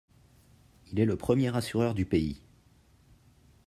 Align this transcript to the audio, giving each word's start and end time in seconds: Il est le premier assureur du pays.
Il 0.91 0.99
est 0.99 1.05
le 1.05 1.15
premier 1.15 1.55
assureur 1.55 1.93
du 1.93 2.07
pays. 2.07 2.41